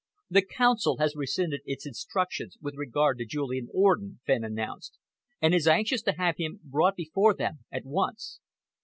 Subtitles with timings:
[0.31, 4.97] "The Council has rescinded its instructions with regard to Julian Orden," Fenn announced,
[5.39, 8.39] "and is anxious to have him brought before them at once.